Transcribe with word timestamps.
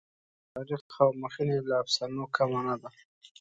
تاریخ 0.53 0.81
او 1.03 1.11
مخینه 1.23 1.53
یې 1.57 1.63
له 1.69 1.75
افسانو 1.83 2.23
کمه 2.35 2.61
نه 2.67 2.75
ده. 2.81 2.89